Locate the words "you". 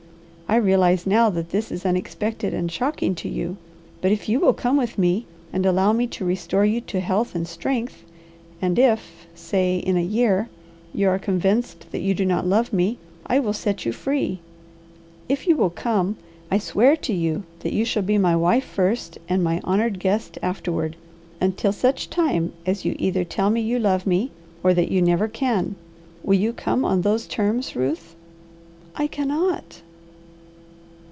3.29-3.55, 4.27-4.37, 6.65-6.81, 10.93-11.07, 12.01-12.13, 13.85-13.93, 15.47-15.55, 17.13-17.43, 17.71-17.85, 22.83-22.97, 23.61-23.79, 24.91-25.01, 26.37-26.51